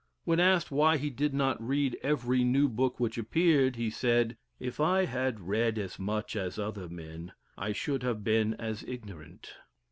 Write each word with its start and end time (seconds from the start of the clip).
When 0.23 0.39
asked 0.39 0.71
why 0.71 0.97
he 0.97 1.11
did 1.11 1.31
not 1.31 1.61
read 1.61 1.95
every 2.01 2.43
new 2.43 2.67
book 2.67 2.99
which 2.99 3.19
appeared, 3.19 3.75
he 3.75 3.91
said, 3.91 4.35
"If 4.59 4.79
I 4.79 5.05
had 5.05 5.41
read 5.47 5.77
as 5.77 5.99
much 5.99 6.35
as 6.35 6.57
other 6.57 6.89
men, 6.89 7.33
I 7.55 7.71
should 7.71 8.01
have 8.01 8.23
been 8.23 8.55
as 8.55 8.83
ignorant." 8.83 9.53